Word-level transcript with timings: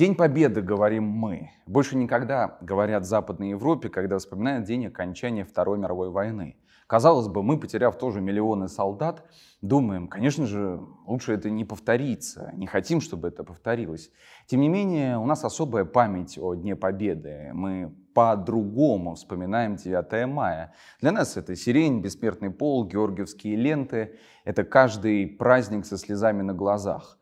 День 0.00 0.14
Победы, 0.14 0.62
говорим 0.62 1.04
мы. 1.04 1.50
Больше 1.66 1.94
никогда 1.94 2.56
говорят 2.62 3.02
в 3.02 3.06
Западной 3.06 3.50
Европе, 3.50 3.90
когда 3.90 4.16
вспоминают 4.16 4.64
день 4.64 4.86
окончания 4.86 5.44
Второй 5.44 5.76
мировой 5.76 6.08
войны. 6.08 6.56
Казалось 6.86 7.28
бы, 7.28 7.42
мы, 7.42 7.60
потеряв 7.60 7.98
тоже 7.98 8.22
миллионы 8.22 8.68
солдат, 8.68 9.22
думаем, 9.60 10.08
конечно 10.08 10.46
же, 10.46 10.80
лучше 11.06 11.34
это 11.34 11.50
не 11.50 11.66
повторится, 11.66 12.50
не 12.56 12.66
хотим, 12.66 13.02
чтобы 13.02 13.28
это 13.28 13.44
повторилось. 13.44 14.10
Тем 14.46 14.62
не 14.62 14.70
менее, 14.70 15.18
у 15.18 15.26
нас 15.26 15.44
особая 15.44 15.84
память 15.84 16.38
о 16.38 16.54
Дне 16.54 16.76
Победы. 16.76 17.50
Мы 17.52 17.94
по-другому 18.14 19.16
вспоминаем 19.16 19.76
9 19.76 20.26
мая. 20.28 20.72
Для 21.02 21.12
нас 21.12 21.36
это 21.36 21.54
сирень, 21.54 22.00
бессмертный 22.00 22.50
пол, 22.50 22.86
георгиевские 22.86 23.54
ленты. 23.56 24.16
Это 24.46 24.64
каждый 24.64 25.26
праздник 25.26 25.84
со 25.84 25.98
слезами 25.98 26.40
на 26.40 26.54
глазах. 26.54 27.19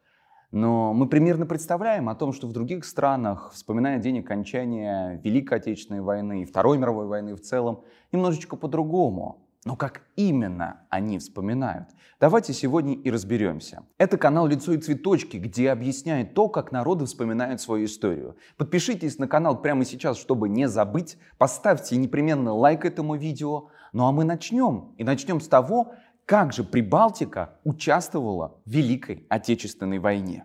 Но 0.50 0.94
мы 0.94 1.08
примерно 1.08 1.44
представляем 1.44 2.08
о 2.08 2.14
том, 2.14 2.32
что 2.32 2.46
в 2.46 2.52
других 2.52 2.86
странах, 2.86 3.50
вспоминая 3.52 3.98
день 3.98 4.20
окончания 4.20 5.20
Великой 5.22 5.58
Отечественной 5.58 6.00
войны 6.00 6.42
и 6.42 6.44
Второй 6.46 6.78
мировой 6.78 7.06
войны 7.06 7.34
в 7.34 7.40
целом, 7.40 7.82
немножечко 8.12 8.56
по-другому. 8.56 9.44
Но 9.64 9.76
как 9.76 10.02
именно 10.16 10.86
они 10.88 11.18
вспоминают? 11.18 11.88
Давайте 12.18 12.54
сегодня 12.54 12.94
и 12.94 13.10
разберемся. 13.10 13.84
Это 13.98 14.16
канал 14.16 14.46
«Лицо 14.46 14.72
и 14.72 14.78
цветочки», 14.78 15.36
где 15.36 15.70
объясняет 15.70 16.32
то, 16.32 16.48
как 16.48 16.72
народы 16.72 17.04
вспоминают 17.04 17.60
свою 17.60 17.84
историю. 17.84 18.36
Подпишитесь 18.56 19.18
на 19.18 19.28
канал 19.28 19.60
прямо 19.60 19.84
сейчас, 19.84 20.16
чтобы 20.16 20.48
не 20.48 20.66
забыть. 20.68 21.18
Поставьте 21.36 21.96
непременно 21.96 22.54
лайк 22.54 22.86
этому 22.86 23.16
видео. 23.16 23.68
Ну 23.92 24.06
а 24.06 24.12
мы 24.12 24.24
начнем. 24.24 24.94
И 24.96 25.04
начнем 25.04 25.40
с 25.40 25.48
того, 25.48 25.92
как 26.28 26.52
же 26.52 26.62
Прибалтика 26.62 27.58
участвовала 27.64 28.60
в 28.66 28.70
Великой 28.70 29.24
Отечественной 29.30 29.98
войне? 29.98 30.44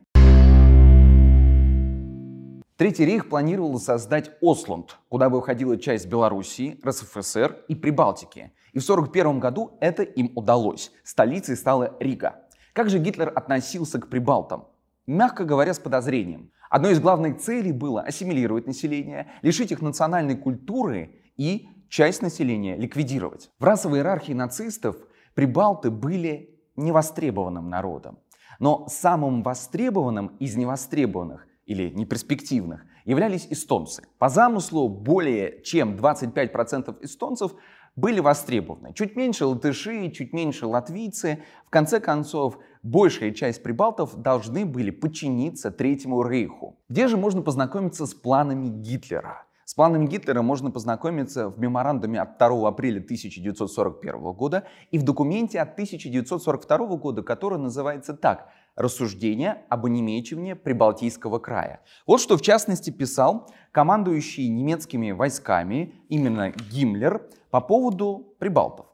Третий 2.77 3.03
рейх 3.05 3.27
планировал 3.27 3.77
создать 3.79 4.31
Осланд, 4.41 4.97
куда 5.09 5.29
бы 5.29 5.41
входила 5.41 5.77
часть 5.77 6.07
Белоруссии, 6.07 6.79
РСФСР 6.85 7.65
и 7.67 7.75
Прибалтики. 7.75 8.53
И 8.71 8.79
в 8.79 8.89
1941 8.89 9.39
году 9.41 9.77
это 9.81 10.03
им 10.03 10.31
удалось. 10.35 10.89
Столицей 11.03 11.57
стала 11.57 11.97
Рига. 11.99 12.35
Как 12.71 12.89
же 12.89 12.97
Гитлер 12.97 13.33
относился 13.35 13.99
к 13.99 14.07
прибалтам? 14.07 14.69
Мягко 15.05 15.43
говоря, 15.43 15.73
с 15.73 15.79
подозрением. 15.79 16.49
Одной 16.69 16.93
из 16.93 17.01
главных 17.01 17.39
целей 17.39 17.73
было 17.73 18.01
ассимилировать 18.01 18.67
население, 18.67 19.27
лишить 19.41 19.73
их 19.73 19.81
национальной 19.81 20.37
культуры 20.37 21.19
и 21.35 21.67
часть 21.89 22.21
населения 22.21 22.77
ликвидировать. 22.77 23.51
В 23.59 23.65
расовой 23.65 23.99
иерархии 23.99 24.31
нацистов 24.31 24.95
Прибалты 25.33 25.89
были 25.91 26.49
невостребованным 26.75 27.69
народом. 27.69 28.19
Но 28.59 28.87
самым 28.87 29.43
востребованным 29.43 30.27
из 30.39 30.55
невостребованных 30.55 31.47
или 31.65 31.89
неперспективных 31.89 32.85
являлись 33.05 33.47
эстонцы. 33.49 34.03
По 34.19 34.29
замыслу 34.29 34.87
более 34.87 35.61
чем 35.63 35.95
25% 35.95 36.97
эстонцев 37.01 37.53
были 37.95 38.19
востребованы. 38.19 38.93
Чуть 38.93 39.15
меньше 39.15 39.45
латыши, 39.45 40.09
чуть 40.11 40.33
меньше 40.33 40.65
латвийцы. 40.65 41.43
В 41.65 41.69
конце 41.69 41.99
концов, 41.99 42.57
большая 42.81 43.31
часть 43.31 43.61
прибалтов 43.61 44.15
должны 44.15 44.65
были 44.65 44.89
подчиниться 44.89 45.71
Третьему 45.71 46.23
Рейху. 46.23 46.79
Где 46.89 47.07
же 47.07 47.17
можно 47.17 47.41
познакомиться 47.41 48.05
с 48.05 48.13
планами 48.13 48.67
Гитлера? 48.67 49.45
С 49.73 49.75
планами 49.75 50.05
Гитлера 50.05 50.43
можно 50.43 50.69
познакомиться 50.69 51.49
в 51.49 51.59
меморандуме 51.59 52.21
от 52.21 52.37
2 52.37 52.67
апреля 52.67 52.99
1941 52.99 54.21
года 54.33 54.67
и 54.91 54.99
в 54.99 55.03
документе 55.03 55.59
от 55.59 55.73
1942 55.73 56.95
года, 56.97 57.23
который 57.23 57.57
называется 57.57 58.13
так 58.13 58.49
«Рассуждение 58.75 59.63
об 59.69 59.87
онемечивании 59.87 60.53
Прибалтийского 60.53 61.39
края». 61.39 61.81
Вот 62.05 62.21
что 62.21 62.37
в 62.37 62.43
частности 62.43 62.91
писал 62.91 63.51
командующий 63.71 64.47
немецкими 64.47 65.09
войсками, 65.09 65.95
именно 66.07 66.51
Гиммлер, 66.51 67.27
по 67.49 67.59
поводу 67.59 68.35
прибалтов. 68.37 68.92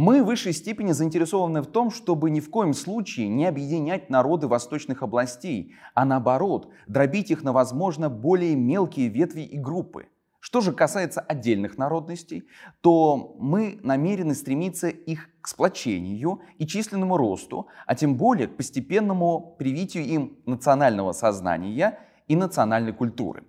Мы 0.00 0.22
в 0.22 0.26
высшей 0.26 0.52
степени 0.52 0.92
заинтересованы 0.92 1.60
в 1.60 1.66
том, 1.66 1.90
чтобы 1.90 2.30
ни 2.30 2.38
в 2.38 2.50
коем 2.50 2.72
случае 2.72 3.26
не 3.26 3.46
объединять 3.46 4.10
народы 4.10 4.46
восточных 4.46 5.02
областей, 5.02 5.74
а 5.92 6.04
наоборот, 6.04 6.70
дробить 6.86 7.32
их 7.32 7.42
на, 7.42 7.52
возможно, 7.52 8.08
более 8.08 8.54
мелкие 8.54 9.08
ветви 9.08 9.40
и 9.40 9.58
группы. 9.58 10.06
Что 10.38 10.60
же 10.60 10.70
касается 10.70 11.20
отдельных 11.20 11.78
народностей, 11.78 12.44
то 12.80 13.34
мы 13.40 13.80
намерены 13.82 14.36
стремиться 14.36 14.86
их 14.86 15.30
к 15.40 15.48
сплочению 15.48 16.42
и 16.58 16.64
численному 16.68 17.16
росту, 17.16 17.66
а 17.84 17.96
тем 17.96 18.14
более 18.16 18.46
к 18.46 18.56
постепенному 18.56 19.56
привитию 19.58 20.04
им 20.04 20.38
национального 20.46 21.10
сознания 21.10 21.98
и 22.28 22.36
национальной 22.36 22.92
культуры. 22.92 23.42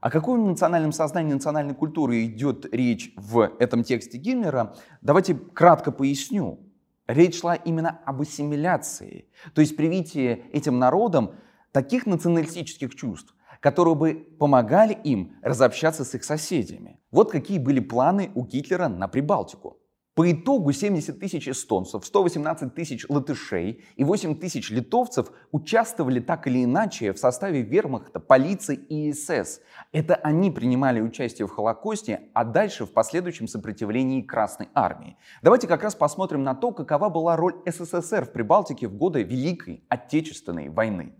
О 0.00 0.10
каком 0.10 0.46
национальном 0.46 0.92
сознании 0.92 1.32
национальной 1.32 1.74
культуры 1.74 2.24
идет 2.24 2.72
речь 2.72 3.12
в 3.16 3.50
этом 3.58 3.82
тексте 3.82 4.16
Гиммлера, 4.16 4.76
давайте 5.00 5.34
кратко 5.34 5.90
поясню. 5.90 6.60
Речь 7.08 7.40
шла 7.40 7.56
именно 7.56 8.00
об 8.04 8.20
ассимиляции, 8.20 9.28
то 9.54 9.60
есть 9.60 9.76
привитие 9.76 10.44
этим 10.52 10.78
народам 10.78 11.32
таких 11.72 12.06
националистических 12.06 12.94
чувств, 12.94 13.34
которые 13.60 13.94
бы 13.94 14.14
помогали 14.38 14.92
им 14.92 15.36
разобщаться 15.42 16.04
с 16.04 16.14
их 16.14 16.22
соседями. 16.22 17.00
Вот 17.10 17.32
какие 17.32 17.58
были 17.58 17.80
планы 17.80 18.30
у 18.34 18.44
Гитлера 18.44 18.88
на 18.88 19.08
Прибалтику. 19.08 19.78
По 20.18 20.32
итогу 20.32 20.72
70 20.72 21.20
тысяч 21.20 21.48
эстонцев, 21.48 22.04
118 22.04 22.74
тысяч 22.74 23.06
латышей 23.08 23.84
и 23.94 24.02
8 24.02 24.34
тысяч 24.40 24.68
литовцев 24.68 25.30
участвовали 25.52 26.18
так 26.18 26.48
или 26.48 26.64
иначе 26.64 27.12
в 27.12 27.20
составе 27.20 27.62
вермахта, 27.62 28.18
полиции 28.18 28.74
и 28.74 29.12
СС. 29.12 29.60
Это 29.92 30.16
они 30.16 30.50
принимали 30.50 31.00
участие 31.00 31.46
в 31.46 31.52
Холокосте, 31.52 32.22
а 32.34 32.44
дальше 32.44 32.84
в 32.84 32.92
последующем 32.92 33.46
сопротивлении 33.46 34.22
Красной 34.22 34.70
Армии. 34.74 35.16
Давайте 35.40 35.68
как 35.68 35.84
раз 35.84 35.94
посмотрим 35.94 36.42
на 36.42 36.56
то, 36.56 36.72
какова 36.72 37.10
была 37.10 37.36
роль 37.36 37.54
СССР 37.64 38.24
в 38.24 38.32
Прибалтике 38.32 38.88
в 38.88 38.96
годы 38.96 39.22
Великой 39.22 39.84
Отечественной 39.88 40.68
войны. 40.68 41.14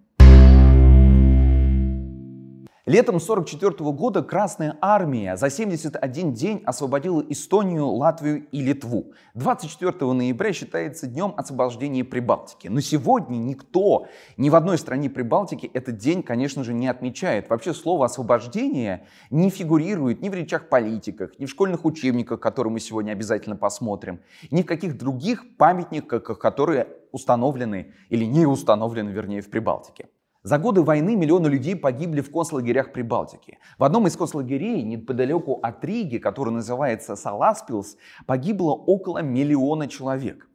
Летом 2.88 3.16
1944 3.16 3.92
года 3.92 4.22
Красная 4.22 4.78
Армия 4.80 5.36
за 5.36 5.50
71 5.50 6.32
день 6.32 6.62
освободила 6.64 7.22
Эстонию, 7.28 7.86
Латвию 7.88 8.46
и 8.50 8.62
Литву. 8.62 9.12
24 9.34 10.10
ноября 10.14 10.54
считается 10.54 11.06
днем 11.06 11.34
освобождения 11.36 12.02
Прибалтики. 12.02 12.68
Но 12.68 12.80
сегодня 12.80 13.36
никто, 13.36 14.06
ни 14.38 14.48
в 14.48 14.54
одной 14.54 14.78
стране 14.78 15.10
Прибалтики 15.10 15.70
этот 15.74 15.98
день, 15.98 16.22
конечно 16.22 16.64
же, 16.64 16.72
не 16.72 16.88
отмечает. 16.88 17.50
Вообще 17.50 17.74
слово 17.74 18.06
«освобождение» 18.06 19.06
не 19.28 19.50
фигурирует 19.50 20.22
ни 20.22 20.30
в 20.30 20.34
речах 20.34 20.70
политиках, 20.70 21.38
ни 21.38 21.44
в 21.44 21.50
школьных 21.50 21.84
учебниках, 21.84 22.40
которые 22.40 22.72
мы 22.72 22.80
сегодня 22.80 23.12
обязательно 23.12 23.56
посмотрим, 23.56 24.22
ни 24.50 24.62
в 24.62 24.66
каких 24.66 24.96
других 24.96 25.58
памятниках, 25.58 26.38
которые 26.38 26.88
установлены 27.12 27.92
или 28.08 28.24
не 28.24 28.46
установлены, 28.46 29.10
вернее, 29.10 29.42
в 29.42 29.50
Прибалтике. 29.50 30.06
За 30.44 30.58
годы 30.58 30.82
войны 30.82 31.16
миллионы 31.16 31.48
людей 31.48 31.74
погибли 31.74 32.20
в 32.20 32.30
концлагерях 32.30 32.92
Прибалтики. 32.92 33.58
В 33.76 33.84
одном 33.84 34.06
из 34.06 34.16
концлагерей 34.16 34.82
неподалеку 34.82 35.58
от 35.62 35.84
Риги, 35.84 36.18
который 36.18 36.50
называется 36.50 37.16
Саласпилс, 37.16 37.96
погибло 38.24 38.70
около 38.72 39.18
миллиона 39.18 39.88
человек. 39.88 40.48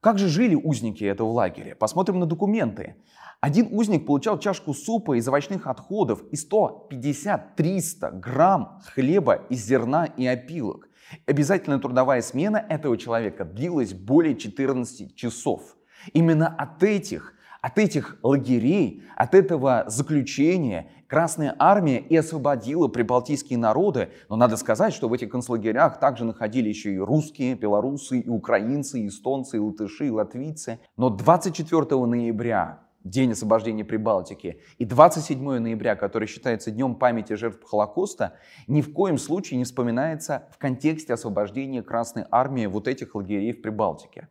Как 0.00 0.18
же 0.18 0.28
жили 0.28 0.54
узники 0.54 1.04
этого 1.04 1.30
лагеря? 1.30 1.76
Посмотрим 1.76 2.18
на 2.18 2.26
документы. 2.26 2.96
Один 3.40 3.68
узник 3.70 4.04
получал 4.04 4.38
чашку 4.38 4.74
супа 4.74 5.16
из 5.16 5.26
овощных 5.26 5.66
отходов 5.66 6.22
и 6.30 6.36
150-300 6.36 8.18
грамм 8.18 8.80
хлеба 8.84 9.46
из 9.48 9.64
зерна 9.64 10.04
и 10.04 10.26
опилок. 10.26 10.88
Обязательная 11.26 11.78
трудовая 11.78 12.20
смена 12.20 12.64
этого 12.68 12.98
человека 12.98 13.44
длилась 13.44 13.94
более 13.94 14.36
14 14.36 15.16
часов. 15.16 15.76
Именно 16.12 16.48
от 16.48 16.82
этих 16.82 17.34
от 17.62 17.78
этих 17.78 18.18
лагерей, 18.22 19.02
от 19.16 19.34
этого 19.34 19.84
заключения 19.86 20.90
Красная 21.06 21.54
Армия 21.58 21.98
и 22.00 22.16
освободила 22.16 22.88
прибалтийские 22.88 23.58
народы. 23.58 24.10
Но 24.28 24.36
надо 24.36 24.56
сказать, 24.56 24.92
что 24.92 25.08
в 25.08 25.12
этих 25.12 25.30
концлагерях 25.30 26.00
также 26.00 26.24
находились 26.24 26.76
еще 26.76 26.94
и 26.94 26.98
русские, 26.98 27.54
белорусы, 27.54 28.18
и 28.18 28.28
украинцы, 28.28 29.00
и 29.00 29.06
эстонцы, 29.06 29.58
и 29.58 29.60
латыши, 29.60 30.08
и 30.08 30.10
латвийцы. 30.10 30.80
Но 30.96 31.08
24 31.08 32.04
ноября 32.04 32.80
День 33.04 33.32
освобождения 33.32 33.84
Прибалтики, 33.84 34.60
и 34.78 34.84
27 34.84 35.58
ноября, 35.58 35.96
который 35.96 36.28
считается 36.28 36.70
Днем 36.70 36.94
памяти 36.94 37.32
жертв 37.32 37.64
Холокоста, 37.64 38.34
ни 38.68 38.80
в 38.80 38.92
коем 38.92 39.18
случае 39.18 39.58
не 39.58 39.64
вспоминается 39.64 40.48
в 40.52 40.58
контексте 40.58 41.12
освобождения 41.12 41.82
Красной 41.82 42.24
Армии 42.30 42.66
вот 42.66 42.86
этих 42.86 43.16
лагерей 43.16 43.52
в 43.52 43.60
Прибалтике. 43.60 44.28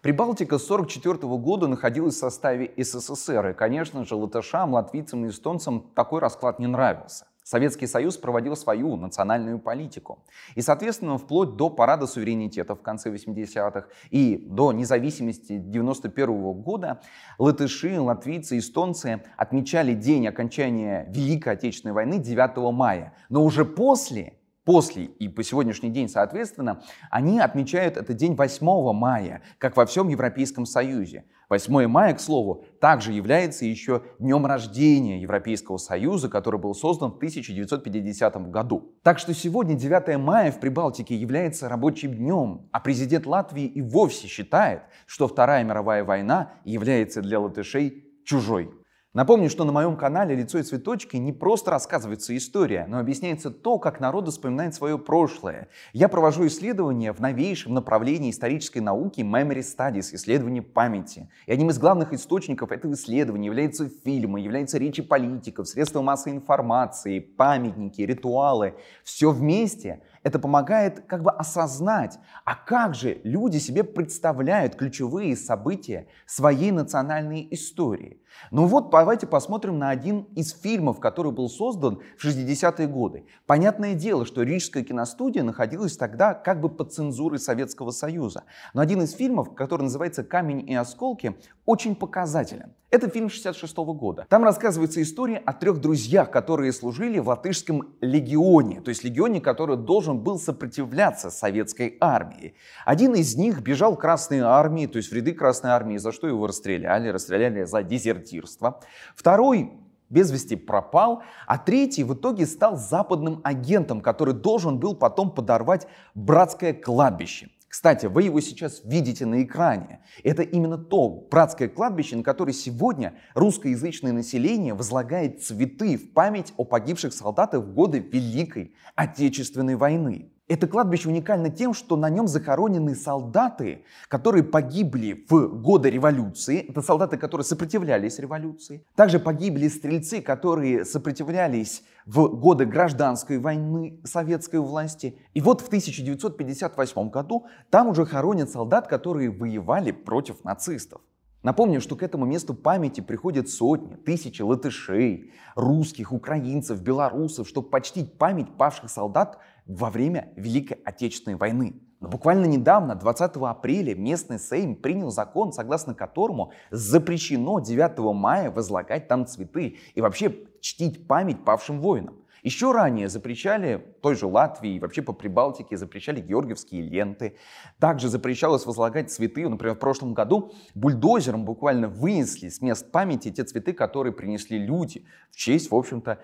Прибалтика 0.00 0.58
с 0.58 0.70
1944 0.70 1.36
года 1.38 1.66
находилась 1.66 2.14
в 2.14 2.18
составе 2.18 2.72
СССР, 2.76 3.48
и, 3.48 3.52
конечно 3.52 4.04
же, 4.04 4.14
латышам, 4.14 4.74
латвийцам 4.74 5.26
и 5.26 5.30
эстонцам 5.30 5.90
такой 5.94 6.20
расклад 6.20 6.60
не 6.60 6.68
нравился. 6.68 7.26
Советский 7.42 7.86
Союз 7.86 8.18
проводил 8.18 8.54
свою 8.56 8.96
национальную 8.96 9.58
политику. 9.58 10.22
И, 10.54 10.60
соответственно, 10.60 11.16
вплоть 11.16 11.56
до 11.56 11.70
парада 11.70 12.06
суверенитета 12.06 12.74
в 12.74 12.82
конце 12.82 13.10
80-х 13.10 13.86
и 14.10 14.36
до 14.36 14.70
независимости 14.72 15.56
91 15.56 16.28
-го 16.28 16.52
года 16.52 17.00
латыши, 17.38 17.98
латвийцы, 17.98 18.58
эстонцы 18.58 19.22
отмечали 19.38 19.94
день 19.94 20.28
окончания 20.28 21.06
Великой 21.08 21.54
Отечественной 21.54 21.94
войны 21.94 22.18
9 22.18 22.70
мая. 22.70 23.14
Но 23.30 23.42
уже 23.42 23.64
после 23.64 24.37
после 24.68 25.04
и 25.04 25.28
по 25.28 25.42
сегодняшний 25.42 25.88
день, 25.88 26.10
соответственно, 26.10 26.82
они 27.10 27.40
отмечают 27.40 27.96
этот 27.96 28.18
день 28.18 28.34
8 28.34 28.92
мая, 28.92 29.40
как 29.56 29.78
во 29.78 29.86
всем 29.86 30.08
Европейском 30.08 30.66
Союзе. 30.66 31.24
8 31.48 31.86
мая, 31.86 32.12
к 32.12 32.20
слову, 32.20 32.66
также 32.78 33.12
является 33.12 33.64
еще 33.64 34.02
днем 34.18 34.44
рождения 34.44 35.22
Европейского 35.22 35.78
Союза, 35.78 36.28
который 36.28 36.60
был 36.60 36.74
создан 36.74 37.12
в 37.12 37.16
1950 37.16 38.50
году. 38.50 38.92
Так 39.02 39.18
что 39.18 39.32
сегодня 39.32 39.74
9 39.74 40.18
мая 40.18 40.52
в 40.52 40.60
Прибалтике 40.60 41.16
является 41.16 41.70
рабочим 41.70 42.12
днем, 42.12 42.68
а 42.70 42.80
президент 42.80 43.24
Латвии 43.24 43.64
и 43.64 43.80
вовсе 43.80 44.26
считает, 44.26 44.82
что 45.06 45.28
Вторая 45.28 45.64
мировая 45.64 46.04
война 46.04 46.52
является 46.66 47.22
для 47.22 47.40
латышей 47.40 48.04
чужой. 48.22 48.70
Напомню, 49.18 49.50
что 49.50 49.64
на 49.64 49.72
моем 49.72 49.96
канале 49.96 50.36
«Лицо 50.36 50.60
и 50.60 50.62
цветочки» 50.62 51.16
не 51.16 51.32
просто 51.32 51.72
рассказывается 51.72 52.36
история, 52.36 52.86
но 52.88 53.00
объясняется 53.00 53.50
то, 53.50 53.80
как 53.80 53.98
народы 53.98 54.30
вспоминают 54.30 54.76
свое 54.76 54.96
прошлое. 54.96 55.66
Я 55.92 56.06
провожу 56.08 56.46
исследования 56.46 57.12
в 57.12 57.18
новейшем 57.18 57.74
направлении 57.74 58.30
исторической 58.30 58.78
науки 58.78 59.22
Memory 59.22 59.58
Studies, 59.58 60.14
исследование 60.14 60.62
памяти. 60.62 61.28
И 61.46 61.52
одним 61.52 61.70
из 61.70 61.80
главных 61.80 62.12
источников 62.12 62.70
этого 62.70 62.92
исследования 62.92 63.46
являются 63.46 63.90
фильмы, 64.04 64.38
являются 64.38 64.78
речи 64.78 65.02
политиков, 65.02 65.66
средства 65.66 66.00
массовой 66.00 66.36
информации, 66.36 67.18
памятники, 67.18 68.02
ритуалы. 68.02 68.76
Все 69.02 69.32
вместе 69.32 70.00
это 70.28 70.38
помогает 70.38 71.04
как 71.06 71.22
бы 71.22 71.30
осознать, 71.30 72.18
а 72.44 72.54
как 72.54 72.94
же 72.94 73.20
люди 73.24 73.56
себе 73.58 73.82
представляют 73.82 74.76
ключевые 74.76 75.36
события 75.36 76.06
своей 76.26 76.70
национальной 76.70 77.48
истории. 77.50 78.20
Ну 78.50 78.66
вот, 78.66 78.90
давайте 78.90 79.26
посмотрим 79.26 79.78
на 79.78 79.90
один 79.90 80.20
из 80.36 80.52
фильмов, 80.52 81.00
который 81.00 81.32
был 81.32 81.48
создан 81.48 82.00
в 82.16 82.24
60-е 82.24 82.86
годы. 82.86 83.24
Понятное 83.46 83.94
дело, 83.94 84.24
что 84.26 84.42
Рижская 84.42 84.84
киностудия 84.84 85.42
находилась 85.42 85.96
тогда 85.96 86.34
как 86.34 86.60
бы 86.60 86.68
под 86.68 86.92
цензурой 86.92 87.38
Советского 87.38 87.90
Союза. 87.90 88.44
Но 88.74 88.80
один 88.80 89.02
из 89.02 89.12
фильмов, 89.12 89.54
который 89.54 89.82
называется 89.82 90.22
«Камень 90.22 90.68
и 90.68 90.74
осколки», 90.74 91.36
очень 91.66 91.96
показателен. 91.96 92.74
Это 92.90 93.10
фильм 93.10 93.28
66 93.28 93.76
-го 93.76 93.92
года. 93.92 94.26
Там 94.30 94.44
рассказывается 94.44 95.02
история 95.02 95.36
о 95.36 95.52
трех 95.52 95.78
друзьях, 95.78 96.30
которые 96.30 96.72
служили 96.72 97.18
в 97.18 97.28
латышском 97.28 97.94
легионе, 98.00 98.80
то 98.80 98.88
есть 98.88 99.04
легионе, 99.04 99.42
который 99.42 99.76
должен 99.76 100.17
был 100.18 100.38
сопротивляться 100.38 101.30
советской 101.30 101.96
армии. 102.00 102.54
Один 102.84 103.14
из 103.14 103.36
них 103.36 103.60
бежал 103.60 103.94
в 103.94 103.98
Красной 103.98 104.40
армии, 104.40 104.86
то 104.86 104.98
есть 104.98 105.10
в 105.10 105.14
ряды 105.14 105.32
Красной 105.32 105.70
армии, 105.70 105.96
за 105.96 106.12
что 106.12 106.28
его 106.28 106.46
расстреляли, 106.46 107.08
расстреляли 107.08 107.64
за 107.64 107.82
дезертирство. 107.82 108.80
Второй 109.16 109.72
без 110.10 110.30
вести 110.30 110.56
пропал, 110.56 111.22
а 111.46 111.58
третий 111.58 112.04
в 112.04 112.14
итоге 112.14 112.46
стал 112.46 112.76
западным 112.76 113.40
агентом, 113.44 114.00
который 114.00 114.34
должен 114.34 114.78
был 114.78 114.94
потом 114.94 115.30
подорвать 115.30 115.86
братское 116.14 116.72
кладбище. 116.72 117.50
Кстати, 117.68 118.06
вы 118.06 118.22
его 118.22 118.40
сейчас 118.40 118.80
видите 118.84 119.26
на 119.26 119.42
экране. 119.42 120.00
Это 120.24 120.42
именно 120.42 120.78
то 120.78 121.08
братское 121.30 121.68
кладбище, 121.68 122.16
на 122.16 122.22
которое 122.22 122.54
сегодня 122.54 123.18
русскоязычное 123.34 124.12
население 124.12 124.72
возлагает 124.72 125.42
цветы 125.42 125.98
в 125.98 126.12
память 126.12 126.54
о 126.56 126.64
погибших 126.64 127.12
солдатах 127.12 127.62
в 127.62 127.74
годы 127.74 127.98
Великой 127.98 128.74
Отечественной 128.94 129.76
войны. 129.76 130.32
Это 130.48 130.66
кладбище 130.66 131.10
уникально 131.10 131.50
тем, 131.50 131.74
что 131.74 131.96
на 131.96 132.08
нем 132.08 132.26
захоронены 132.26 132.94
солдаты, 132.94 133.84
которые 134.08 134.42
погибли 134.42 135.26
в 135.28 135.48
годы 135.60 135.90
революции. 135.90 136.70
Это 136.70 136.80
солдаты, 136.80 137.18
которые 137.18 137.44
сопротивлялись 137.44 138.18
революции. 138.18 138.82
Также 138.96 139.18
погибли 139.18 139.68
стрельцы, 139.68 140.22
которые 140.22 140.86
сопротивлялись 140.86 141.82
в 142.06 142.28
годы 142.28 142.64
гражданской 142.64 143.38
войны 143.38 144.00
советской 144.04 144.60
власти. 144.60 145.18
И 145.34 145.42
вот 145.42 145.60
в 145.60 145.66
1958 145.66 147.10
году 147.10 147.46
там 147.68 147.88
уже 147.88 148.06
хоронят 148.06 148.48
солдат, 148.50 148.88
которые 148.88 149.30
воевали 149.30 149.90
против 149.90 150.42
нацистов. 150.44 151.02
Напомню, 151.42 151.80
что 151.80 151.94
к 151.94 152.02
этому 152.02 152.26
месту 152.26 152.52
памяти 152.52 153.00
приходят 153.00 153.48
сотни, 153.48 153.94
тысячи 153.94 154.42
латышей, 154.42 155.32
русских, 155.54 156.12
украинцев, 156.12 156.80
белорусов, 156.82 157.48
чтобы 157.48 157.70
почтить 157.70 158.18
память 158.18 158.56
павших 158.56 158.90
солдат 158.90 159.38
во 159.64 159.90
время 159.90 160.32
Великой 160.34 160.78
Отечественной 160.84 161.36
войны. 161.36 161.80
Но 162.00 162.08
буквально 162.08 162.46
недавно, 162.46 162.94
20 162.94 163.36
апреля, 163.36 163.94
местный 163.94 164.38
Сейм 164.38 164.76
принял 164.76 165.10
закон, 165.10 165.52
согласно 165.52 165.94
которому 165.94 166.52
запрещено 166.70 167.60
9 167.60 167.98
мая 168.14 168.50
возлагать 168.50 169.08
там 169.08 169.26
цветы 169.26 169.78
и 169.94 170.00
вообще 170.00 170.34
чтить 170.60 171.06
память 171.06 171.44
павшим 171.44 171.80
воинам. 171.80 172.16
Еще 172.42 172.72
ранее 172.72 173.08
запрещали 173.08 173.84
той 174.02 174.14
же 174.14 174.26
Латвии 174.26 174.74
и 174.74 174.80
вообще 174.80 175.02
по 175.02 175.12
Прибалтике 175.12 175.76
запрещали 175.76 176.20
георгиевские 176.20 176.82
ленты. 176.82 177.36
Также 177.78 178.08
запрещалось 178.08 178.66
возлагать 178.66 179.10
цветы. 179.10 179.48
Например, 179.48 179.74
в 179.74 179.78
прошлом 179.78 180.14
году 180.14 180.52
бульдозером 180.74 181.44
буквально 181.44 181.88
вынесли 181.88 182.48
с 182.48 182.60
мест 182.60 182.90
памяти 182.90 183.30
те 183.30 183.44
цветы, 183.44 183.72
которые 183.72 184.12
принесли 184.12 184.58
люди 184.58 185.04
в 185.30 185.36
честь, 185.36 185.70
в 185.70 185.74
общем-то, 185.74 186.20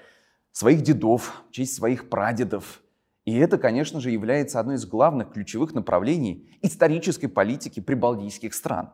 своих 0.52 0.82
дедов, 0.82 1.44
в 1.48 1.52
честь 1.52 1.74
своих 1.74 2.08
прадедов, 2.08 2.80
и 3.24 3.34
это, 3.38 3.56
конечно 3.56 4.00
же, 4.00 4.10
является 4.10 4.60
одной 4.60 4.76
из 4.76 4.84
главных 4.84 5.32
ключевых 5.32 5.72
направлений 5.72 6.46
исторической 6.60 7.26
политики 7.26 7.80
прибалтийских 7.80 8.52
стран. 8.52 8.90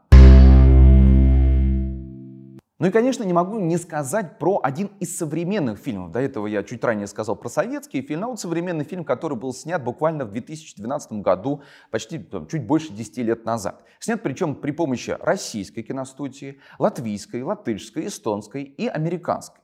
Ну 2.80 2.86
и, 2.86 2.90
конечно, 2.90 3.24
не 3.24 3.34
могу 3.34 3.58
не 3.58 3.76
сказать 3.76 4.38
про 4.38 4.58
один 4.62 4.86
из 5.00 5.14
современных 5.18 5.78
фильмов. 5.78 6.12
До 6.12 6.18
этого 6.18 6.46
я 6.46 6.62
чуть 6.62 6.82
ранее 6.82 7.06
сказал 7.06 7.36
про 7.36 7.50
советский 7.50 8.00
фильм, 8.00 8.24
а 8.24 8.28
вот 8.28 8.40
современный 8.40 8.86
фильм, 8.86 9.04
который 9.04 9.36
был 9.36 9.52
снят 9.52 9.84
буквально 9.84 10.24
в 10.24 10.30
2012 10.30 11.12
году, 11.20 11.62
почти 11.90 12.18
там, 12.18 12.46
чуть 12.46 12.66
больше 12.66 12.94
10 12.94 13.18
лет 13.18 13.44
назад. 13.44 13.84
Снят 13.98 14.22
причем 14.22 14.54
при 14.54 14.70
помощи 14.70 15.14
российской 15.20 15.82
киностудии, 15.82 16.58
латвийской, 16.78 17.42
латышской, 17.42 18.06
эстонской 18.06 18.62
и 18.62 18.86
американской. 18.86 19.60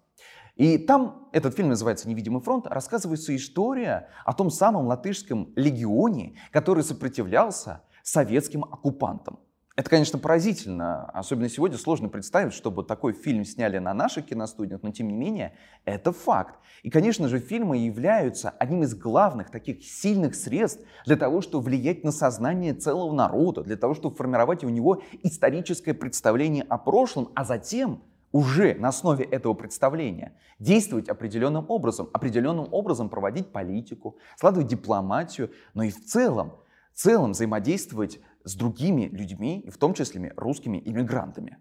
И 0.56 0.76
там, 0.76 1.30
этот 1.32 1.54
фильм 1.54 1.70
называется 1.70 2.10
«Невидимый 2.10 2.42
фронт», 2.42 2.66
рассказывается 2.66 3.34
история 3.34 4.10
о 4.26 4.34
том 4.34 4.50
самом 4.50 4.88
латышском 4.88 5.54
легионе, 5.56 6.36
который 6.52 6.82
сопротивлялся 6.84 7.80
советским 8.02 8.64
оккупантам. 8.64 9.38
Это, 9.76 9.90
конечно, 9.90 10.18
поразительно. 10.18 11.04
Особенно 11.10 11.50
сегодня 11.50 11.76
сложно 11.76 12.08
представить, 12.08 12.54
чтобы 12.54 12.82
такой 12.82 13.12
фильм 13.12 13.44
сняли 13.44 13.76
на 13.76 13.92
наших 13.92 14.24
киностудиях, 14.24 14.82
но 14.82 14.90
тем 14.90 15.08
не 15.08 15.14
менее 15.14 15.54
это 15.84 16.12
факт. 16.12 16.54
И, 16.82 16.88
конечно 16.88 17.28
же, 17.28 17.40
фильмы 17.40 17.76
являются 17.76 18.48
одним 18.48 18.84
из 18.84 18.94
главных 18.94 19.50
таких 19.50 19.84
сильных 19.84 20.34
средств 20.34 20.82
для 21.04 21.16
того, 21.16 21.42
чтобы 21.42 21.64
влиять 21.64 22.04
на 22.04 22.10
сознание 22.10 22.72
целого 22.72 23.12
народа, 23.12 23.62
для 23.62 23.76
того, 23.76 23.92
чтобы 23.92 24.16
формировать 24.16 24.64
у 24.64 24.70
него 24.70 25.02
историческое 25.22 25.92
представление 25.92 26.64
о 26.64 26.78
прошлом, 26.78 27.28
а 27.34 27.44
затем 27.44 28.02
уже 28.32 28.74
на 28.76 28.88
основе 28.88 29.26
этого 29.26 29.52
представления 29.52 30.32
действовать 30.58 31.10
определенным 31.10 31.66
образом, 31.68 32.08
определенным 32.14 32.66
образом 32.72 33.10
проводить 33.10 33.52
политику, 33.52 34.16
складывать 34.36 34.68
дипломатию, 34.68 35.50
но 35.74 35.82
и 35.82 35.90
в 35.90 36.02
целом, 36.02 36.54
в 36.94 36.98
целом 36.98 37.32
взаимодействовать 37.32 38.20
с 38.46 38.54
другими 38.54 39.08
людьми, 39.08 39.68
в 39.70 39.76
том 39.76 39.92
числе 39.92 40.32
русскими 40.36 40.80
иммигрантами. 40.82 41.58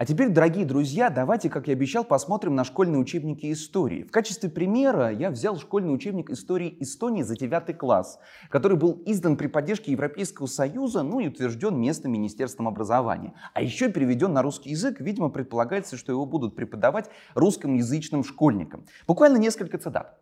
А 0.00 0.06
теперь, 0.06 0.30
дорогие 0.30 0.64
друзья, 0.64 1.10
давайте, 1.10 1.50
как 1.50 1.68
я 1.68 1.74
обещал, 1.74 2.04
посмотрим 2.04 2.54
на 2.54 2.64
школьные 2.64 2.98
учебники 2.98 3.52
истории. 3.52 4.02
В 4.04 4.10
качестве 4.10 4.48
примера 4.48 5.10
я 5.10 5.28
взял 5.28 5.58
школьный 5.58 5.92
учебник 5.92 6.30
истории 6.30 6.74
Эстонии 6.80 7.20
за 7.20 7.36
9 7.36 7.76
класс, 7.76 8.18
который 8.48 8.78
был 8.78 9.02
издан 9.04 9.36
при 9.36 9.46
поддержке 9.48 9.92
Европейского 9.92 10.46
Союза, 10.46 11.02
ну 11.02 11.20
и 11.20 11.28
утвержден 11.28 11.78
местным 11.78 12.12
Министерством 12.12 12.66
образования. 12.66 13.34
А 13.52 13.60
еще 13.60 13.92
переведен 13.92 14.32
на 14.32 14.40
русский 14.40 14.70
язык, 14.70 15.00
видимо, 15.00 15.28
предполагается, 15.28 15.98
что 15.98 16.12
его 16.12 16.24
будут 16.24 16.56
преподавать 16.56 17.10
русскоязычным 17.34 18.24
школьникам. 18.24 18.86
Буквально 19.06 19.36
несколько 19.36 19.76
цитат. 19.76 20.18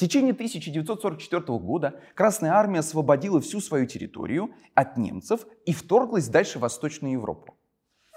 В 0.00 0.02
течение 0.02 0.32
1944 0.32 1.58
года 1.58 2.00
Красная 2.14 2.52
Армия 2.54 2.78
освободила 2.78 3.38
всю 3.42 3.60
свою 3.60 3.84
территорию 3.84 4.48
от 4.74 4.96
немцев 4.96 5.46
и 5.66 5.74
вторглась 5.74 6.28
дальше 6.28 6.56
в 6.56 6.62
Восточную 6.62 7.12
Европу 7.12 7.54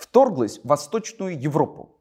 вторглась 0.03 0.59
в 0.59 0.67
Восточную 0.67 1.37
Европу. 1.37 1.97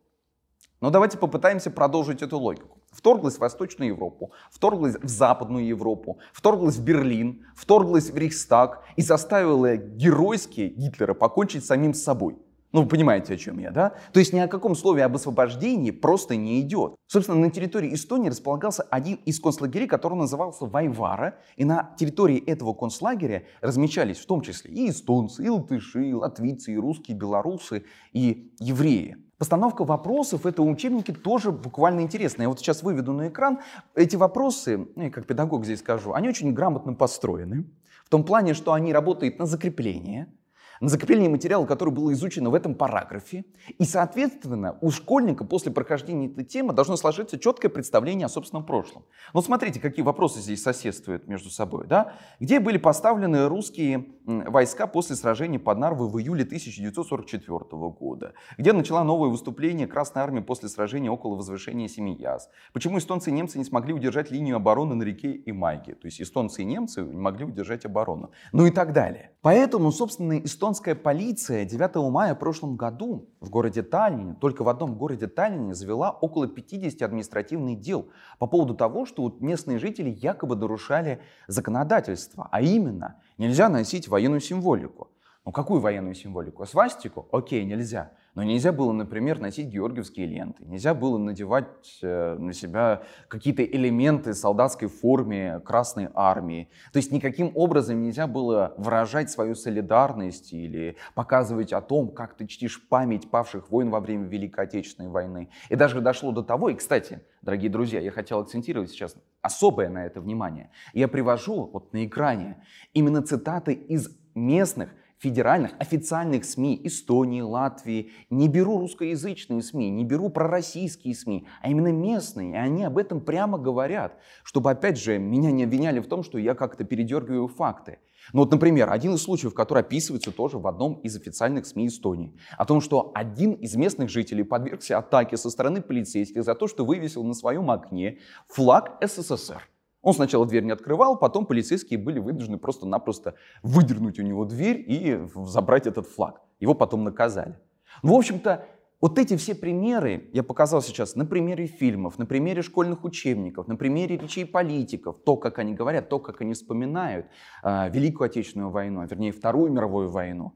Но 0.81 0.91
давайте 0.91 1.19
попытаемся 1.19 1.71
продолжить 1.71 2.23
эту 2.23 2.39
логику. 2.39 2.81
Вторглась 2.93 3.37
в 3.37 3.41
Восточную 3.41 3.89
Европу, 3.89 4.31
вторглась 4.51 4.97
в 5.03 5.09
Западную 5.09 5.67
Европу, 5.67 6.19
вторглась 6.33 6.77
в 6.77 6.85
Берлин, 6.85 7.45
вторглась 7.57 8.11
в 8.11 8.17
Рейхстаг 8.17 8.85
и 8.97 9.03
заставила 9.03 9.77
геройски 9.77 10.75
Гитлера 10.77 11.15
покончить 11.15 11.65
с 11.65 11.69
самим 11.69 11.93
собой. 11.93 12.37
Ну, 12.73 12.83
вы 12.83 12.89
понимаете, 12.89 13.35
о 13.35 13.37
чем 13.37 13.59
я, 13.59 13.71
да? 13.71 13.93
То 14.13 14.21
есть 14.21 14.33
ни 14.33 14.39
о 14.39 14.49
каком 14.49 14.75
слове 14.75 15.05
об 15.05 15.15
освобождении 15.15 15.91
просто 15.91 16.37
не 16.37 16.61
идет. 16.63 16.95
Собственно, 17.07 17.39
на 17.39 17.51
территории 17.51 17.93
Эстонии 17.93 18.31
располагался 18.31 18.83
один 18.85 19.17
из 19.27 19.41
концлагерей, 19.41 19.87
который 19.87 20.15
назывался 20.15 20.65
Вайвара. 20.65 21.39
И 21.57 21.67
на 21.67 21.95
территории 21.99 22.43
этого 22.43 22.73
концлагеря 22.73 23.45
размечались 23.61 24.19
в 24.19 24.27
том 24.27 24.41
числе 24.41 24.73
и 24.73 24.89
эстонцы, 24.89 25.45
и 25.45 25.51
латыши, 25.51 26.09
и 26.09 26.15
латвийцы, 26.15 26.73
и 26.73 26.79
русские, 26.79 27.15
и 27.15 27.21
белорусы, 27.21 27.85
и 28.15 28.55
евреи. 28.59 29.19
Постановка 29.37 29.85
вопросов 29.85 30.45
в 30.45 30.47
этом 30.47 30.71
учебнике 30.71 31.13
тоже 31.13 31.51
буквально 31.51 32.01
интересная. 32.01 32.45
Я 32.45 32.49
вот 32.49 32.59
сейчас 32.59 32.83
выведу 32.83 33.13
на 33.13 33.29
экран. 33.29 33.59
Эти 33.95 34.17
вопросы, 34.17 34.89
ну, 34.97 35.11
как 35.11 35.27
педагог 35.27 35.67
здесь 35.67 35.81
скажу, 35.81 36.15
они 36.15 36.29
очень 36.29 36.55
грамотно 36.55 36.95
построены. 36.95 37.67
В 38.07 38.09
том 38.09 38.25
плане, 38.25 38.55
что 38.55 38.73
они 38.73 38.95
работают 38.95 39.39
на 39.39 39.45
закрепление– 39.45 40.33
на 40.83 40.89
закрепление 40.89 41.31
материала, 41.31 41.65
который 41.65 41.95
был 41.95 42.13
изучен 42.13 42.49
в 42.49 42.55
этом 42.55 42.75
параграфе. 42.75 43.45
И, 43.79 43.85
соответственно, 43.85 44.79
у 44.81 44.91
школьника 44.91 45.45
после 45.45 45.71
прохождения 45.71 46.27
этой 46.27 46.45
темы 46.45 46.73
должно 46.73 46.97
сложиться 46.97 47.39
четкое 47.39 47.71
представление 47.71 48.27
о 48.27 48.29
собственном 48.29 48.67
прошлом. 48.67 49.05
Вот 49.33 49.45
смотрите, 49.45 49.79
какие 49.79 50.05
вопросы 50.05 50.41
здесь 50.41 50.61
соседствуют 50.61 51.29
между 51.29 51.51
собой. 51.51 51.87
Да? 51.87 52.15
Где 52.41 52.59
были 52.59 52.79
поставлены 52.79 53.47
русские 53.47 54.09
войска 54.27 54.89
после 54.89 55.15
сражения 55.15 55.61
под 55.61 55.79
Нарвой 55.79 56.09
в 56.09 56.19
июле 56.19 56.43
1944 56.43 57.59
года? 57.91 58.33
Где 58.59 58.73
начала 58.73 59.05
новое 59.05 59.29
выступление 59.29 59.87
Красной 59.87 60.23
Армии 60.23 60.41
после 60.41 60.69
сражения 60.69 61.11
около 61.11 61.37
возвышения 61.37 61.87
Семияс? 61.87 62.51
Почему 62.73 62.99
эстонцы 62.99 63.31
и 63.31 63.33
немцы 63.33 63.57
не 63.57 63.65
смогли 63.65 63.95
удержать 63.95 64.33
линию 64.33 64.57
обороны 64.57 64.97
на 64.97 65.05
реке 65.05 65.41
Имайге? 65.47 65.95
То 65.95 66.07
есть 66.07 66.21
эстонцы 66.21 66.63
и 66.63 66.65
немцы 66.65 67.03
не 67.03 67.21
могли 67.21 67.45
удержать 67.45 67.85
оборону. 67.85 68.33
Ну 68.51 68.67
и 68.67 68.73
так 68.73 68.93
далее. 68.93 69.31
Поэтому, 69.43 69.93
собственно, 69.93 70.39
эстонцы 70.39 70.72
Эстонская 70.73 70.95
полиция 70.95 71.67
9 71.67 72.11
мая 72.11 72.35
в 72.35 72.39
прошлом 72.39 72.77
году 72.77 73.29
в 73.41 73.51
городе 73.51 73.83
Таллине, 73.83 74.35
только 74.41 74.65
в 74.65 74.71
одном 74.71 74.97
городе 74.97 75.27
Таллине, 75.27 75.75
завела 75.75 76.11
около 76.11 76.49
50 76.49 77.03
административных 77.03 77.79
дел 77.79 78.09
по 78.39 78.47
поводу 78.47 78.75
того, 78.75 79.05
что 79.05 79.37
местные 79.41 79.79
жители 79.79 80.09
якобы 80.09 80.57
нарушали 80.57 81.21
законодательство, 81.47 82.49
а 82.51 82.63
именно 82.63 83.21
нельзя 83.37 83.69
носить 83.69 84.09
военную 84.09 84.41
символику. 84.41 85.09
Ну 85.45 85.53
какую 85.53 85.83
военную 85.83 86.15
символику? 86.15 86.65
Свастику? 86.65 87.29
Окей, 87.33 87.67
нельзя. 87.67 88.13
Но 88.35 88.43
нельзя 88.43 88.73
было, 88.73 88.93
например, 88.93 89.41
носить 89.41 89.69
георгиевские 89.69 90.27
ленты. 90.27 90.65
Нельзя 90.65 90.95
было 90.95 91.19
надевать 91.19 91.99
э, 92.01 92.37
на 92.39 92.55
себя 92.55 93.03
какие-то 93.29 93.63
элементы 93.63 94.33
солдатской 94.33 94.89
форме 94.89 95.61
Красной 95.61 96.09
Армии. 96.15 96.71
То 96.95 96.97
есть 96.97 97.13
никаким 97.13 97.53
образом 97.55 98.03
нельзя 98.03 98.27
было 98.27 98.75
выражать 98.79 99.31
свою 99.31 99.55
солидарность 99.55 100.55
или 100.55 100.97
показывать 101.15 101.75
о 101.75 101.83
том, 101.83 102.09
как 102.09 102.35
ты 102.35 102.47
чтишь 102.47 102.83
память 102.89 103.31
павших 103.31 103.71
войн 103.71 103.91
во 103.91 104.01
время 104.01 104.27
Великой 104.27 104.65
Отечественной 104.65 105.11
войны. 105.11 105.51
И 105.69 105.77
даже 105.77 106.01
дошло 106.01 106.33
до 106.33 106.43
того, 106.43 106.71
и, 106.71 106.75
кстати, 106.75 107.21
дорогие 107.43 107.71
друзья, 107.71 108.01
я 108.01 108.11
хотел 108.11 108.41
акцентировать 108.41 108.91
сейчас 108.91 109.15
особое 109.43 109.91
на 109.91 110.07
это 110.07 110.23
внимание. 110.23 110.71
Я 110.95 111.07
привожу 111.07 111.69
вот 111.71 111.93
на 111.93 112.07
экране 112.07 112.65
именно 112.95 113.21
цитаты 113.21 113.75
из 113.75 114.09
местных 114.35 114.89
федеральных, 115.23 115.73
официальных 115.79 116.45
СМИ 116.45 116.81
Эстонии, 116.83 117.41
Латвии, 117.41 118.11
не 118.29 118.49
беру 118.49 118.79
русскоязычные 118.81 119.63
СМИ, 119.63 119.91
не 119.91 120.05
беру 120.05 120.31
пророссийские 120.31 121.15
СМИ, 121.15 121.47
а 121.63 121.71
именно 121.71 121.93
местные. 121.93 122.53
И 122.53 122.57
они 122.57 122.83
об 122.83 122.99
этом 122.99 123.21
прямо 123.21 123.57
говорят, 123.57 124.19
чтобы, 124.43 124.73
опять 124.73 124.99
же, 124.99 125.19
меня 125.19 125.53
не 125.53 125.63
обвиняли 125.63 126.01
в 126.01 126.09
том, 126.09 126.25
что 126.25 126.39
я 126.39 126.55
как-то 126.55 126.83
передергиваю 126.83 127.47
факты. 127.47 127.99
Ну 128.33 128.41
вот, 128.41 128.51
например, 128.51 128.91
один 128.91 129.15
из 129.15 129.23
случаев, 129.23 129.55
который 129.55 129.81
описывается 129.81 130.33
тоже 130.33 130.59
в 130.59 130.67
одном 130.67 130.95
из 130.95 131.17
официальных 131.17 131.67
СМИ 131.67 131.87
Эстонии, 131.87 132.37
о 132.59 132.65
том, 132.65 132.81
что 132.81 133.13
один 133.15 133.53
из 133.53 133.77
местных 133.77 134.11
жителей 134.11 134.43
подвергся 134.43 134.99
атаке 134.99 135.37
со 135.37 135.51
стороны 135.51 135.83
полицейских 135.83 136.43
за 136.43 136.55
то, 136.57 136.67
что 136.67 136.85
вывесил 136.85 137.23
на 137.25 137.35
своем 137.35 137.71
окне 137.71 138.19
флаг 138.49 138.99
СССР. 139.01 139.63
Он 140.03 140.13
сначала 140.13 140.45
дверь 140.47 140.65
не 140.65 140.73
открывал, 140.73 141.17
потом 141.17 141.47
полицейские 141.47 141.99
были 141.99 142.19
вынуждены 142.19 142.59
просто-напросто 142.59 143.35
выдернуть 143.63 144.19
у 144.19 144.23
него 144.23 144.45
дверь 144.45 144.85
и 144.87 145.21
забрать 145.47 145.87
этот 145.87 146.09
флаг. 146.09 146.41
Его 146.59 146.75
потом 146.75 147.05
наказали. 147.05 147.57
Ну, 148.03 148.15
в 148.15 148.19
общем-то, 148.19 148.67
вот 149.01 149.19
эти 149.19 149.37
все 149.37 149.55
примеры 149.55 150.29
я 150.33 150.43
показал 150.43 150.83
сейчас 150.83 151.15
на 151.15 151.25
примере 151.25 151.67
фильмов, 151.67 152.19
на 152.19 152.27
примере 152.27 152.63
школьных 152.63 153.05
учебников, 153.05 153.69
на 153.69 153.77
примере 153.77 154.17
речей 154.17 154.45
политиков, 154.45 155.17
то, 155.25 155.37
как 155.37 155.59
они 155.59 155.75
говорят, 155.75 156.09
то, 156.09 156.19
как 156.19 156.41
они 156.41 156.55
вспоминают 156.55 157.27
э, 157.63 157.91
Великую 157.91 158.27
Отечественную 158.27 158.71
войну, 158.71 159.01
а 159.01 159.07
вернее 159.07 159.33
Вторую 159.33 159.73
мировую 159.73 160.09
войну. 160.09 160.53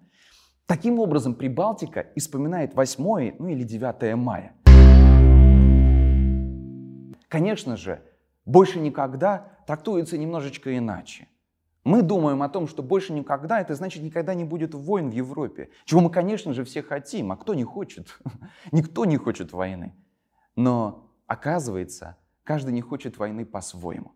Таким 0.66 0.98
образом, 0.98 1.34
Прибалтика 1.34 2.06
вспоминает 2.16 2.74
8 2.74 3.36
ну, 3.38 3.48
или 3.48 3.62
9 3.62 4.16
мая. 4.16 4.54
Конечно 7.28 7.76
же, 7.76 8.00
больше 8.46 8.80
никогда 8.80 9.48
трактуется 9.66 10.16
немножечко 10.16 10.76
иначе. 10.76 11.28
Мы 11.84 12.02
думаем 12.02 12.42
о 12.42 12.48
том, 12.48 12.66
что 12.66 12.82
больше 12.82 13.12
никогда, 13.12 13.60
это 13.60 13.74
значит 13.74 14.02
никогда 14.02 14.34
не 14.34 14.44
будет 14.44 14.74
войн 14.74 15.10
в 15.10 15.12
Европе. 15.12 15.70
Чего 15.84 16.00
мы, 16.00 16.10
конечно 16.10 16.52
же, 16.52 16.64
все 16.64 16.82
хотим, 16.82 17.30
а 17.30 17.36
кто 17.36 17.54
не 17.54 17.62
хочет? 17.62 18.18
Никто 18.72 19.04
не 19.04 19.16
хочет 19.16 19.52
войны. 19.52 19.94
Но 20.56 21.12
оказывается, 21.28 22.16
каждый 22.42 22.72
не 22.72 22.80
хочет 22.80 23.18
войны 23.18 23.44
по-своему. 23.44 24.12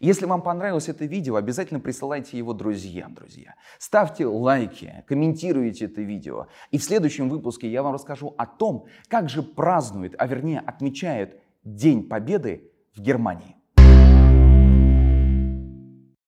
Если 0.00 0.26
вам 0.26 0.42
понравилось 0.42 0.88
это 0.88 1.04
видео, 1.04 1.36
обязательно 1.36 1.80
присылайте 1.80 2.36
его 2.38 2.52
друзьям, 2.52 3.14
друзья. 3.14 3.54
Ставьте 3.78 4.26
лайки, 4.26 5.04
комментируйте 5.06 5.86
это 5.86 6.02
видео. 6.02 6.46
И 6.70 6.78
в 6.78 6.84
следующем 6.84 7.28
выпуске 7.28 7.70
я 7.70 7.82
вам 7.82 7.94
расскажу 7.94 8.34
о 8.38 8.46
том, 8.46 8.86
как 9.08 9.28
же 9.28 9.42
празднует, 9.42 10.14
а 10.18 10.26
вернее 10.26 10.60
отмечает 10.60 11.40
День 11.64 12.08
Победы 12.08 12.72
в 12.98 13.02
Германии. 13.02 13.57